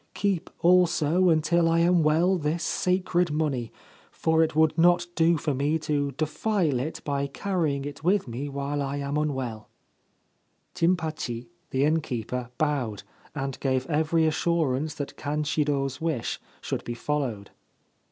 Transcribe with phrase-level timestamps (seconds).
[0.15, 3.71] Keep also until I am well this sacred money,
[4.09, 8.49] for it would not do for me to defile it by carrying it with me
[8.49, 9.69] while I am unwell/
[10.73, 13.03] Jimpachi, the innkeeper, bowed,
[13.35, 17.51] and gave every assur ance that Kanshiro's wish should be followed.